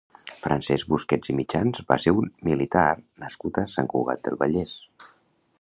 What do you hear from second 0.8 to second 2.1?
Busquets i Mitjans va